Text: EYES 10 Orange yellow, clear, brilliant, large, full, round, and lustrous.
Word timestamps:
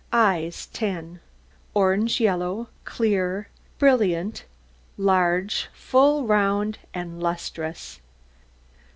EYES 0.11 0.65
10 0.73 1.19
Orange 1.75 2.19
yellow, 2.19 2.69
clear, 2.85 3.49
brilliant, 3.77 4.45
large, 4.97 5.69
full, 5.75 6.25
round, 6.25 6.79
and 6.91 7.21
lustrous. 7.21 7.99